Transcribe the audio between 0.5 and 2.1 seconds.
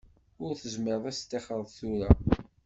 tezmireḍ ad teṭṭixreḍ tura.